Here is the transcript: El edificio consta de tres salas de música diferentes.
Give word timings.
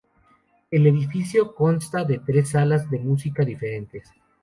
El 0.71 0.87
edificio 0.87 1.53
consta 1.53 2.03
de 2.03 2.17
tres 2.17 2.49
salas 2.49 2.89
de 2.89 2.97
música 2.97 3.45
diferentes. 3.45 4.11